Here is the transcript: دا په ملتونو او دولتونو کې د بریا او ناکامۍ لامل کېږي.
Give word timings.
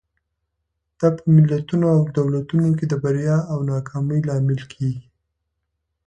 دا 0.99 1.07
په 1.17 1.23
ملتونو 1.35 1.85
او 1.95 1.99
دولتونو 2.17 2.69
کې 2.77 2.85
د 2.87 2.93
بریا 3.03 3.37
او 3.51 3.57
ناکامۍ 3.71 4.19
لامل 4.27 4.61
کېږي. 4.71 5.01